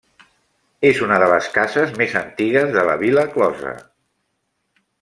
[0.91, 3.75] És una de les cases més antigues de la vila closa.